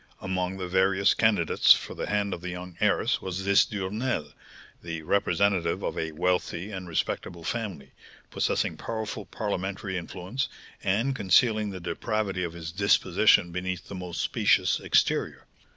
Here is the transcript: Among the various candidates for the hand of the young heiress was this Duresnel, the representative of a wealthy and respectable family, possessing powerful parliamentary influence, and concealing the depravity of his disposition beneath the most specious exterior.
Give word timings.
Among 0.19 0.57
the 0.57 0.67
various 0.67 1.13
candidates 1.13 1.73
for 1.73 1.93
the 1.93 2.07
hand 2.07 2.33
of 2.33 2.41
the 2.41 2.49
young 2.49 2.75
heiress 2.79 3.21
was 3.21 3.45
this 3.45 3.65
Duresnel, 3.67 4.33
the 4.81 5.03
representative 5.03 5.83
of 5.83 5.95
a 5.95 6.11
wealthy 6.13 6.71
and 6.71 6.87
respectable 6.89 7.43
family, 7.43 7.91
possessing 8.31 8.77
powerful 8.77 9.25
parliamentary 9.27 9.97
influence, 9.97 10.49
and 10.83 11.15
concealing 11.15 11.69
the 11.69 11.79
depravity 11.79 12.43
of 12.43 12.53
his 12.53 12.71
disposition 12.71 13.51
beneath 13.51 13.89
the 13.89 13.93
most 13.93 14.21
specious 14.21 14.79
exterior. 14.79 15.45